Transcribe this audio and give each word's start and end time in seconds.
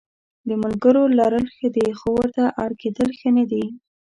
د 0.47 0.49
ملګرو 0.63 1.03
لرل 1.19 1.45
ښه 1.55 1.67
دي 1.75 1.87
خو 1.99 2.07
ورته 2.19 2.43
اړ 2.63 2.71
کېدل 2.81 3.09
ښه 3.19 3.29
نه 3.37 3.43
دي. 3.51 3.65